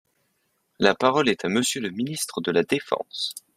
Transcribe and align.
La 0.79 0.95
parole 0.95 1.29
est 1.29 1.45
à 1.45 1.47
Monsieur 1.47 1.79
le 1.79 1.91
ministre 1.91 2.41
de 2.41 2.49
la 2.49 2.63
défense. 2.63 3.35